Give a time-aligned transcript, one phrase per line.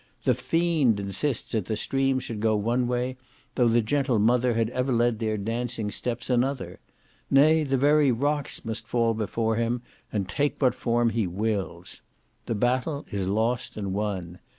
[0.23, 3.17] The fiend insists that the streams should go one way,
[3.53, 6.79] though the gentle mother had ever led their dancing steps another;
[7.29, 12.01] nay, the very rocks must fall before him, and take what form he wills.
[12.47, 14.39] The battle is lost and won.